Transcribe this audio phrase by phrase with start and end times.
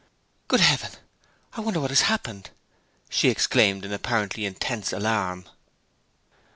[0.47, 0.93] 'Good Heaven!
[1.53, 2.49] I wonder what has happened!'
[3.07, 5.45] she exclaimed, in apparently intense alarm.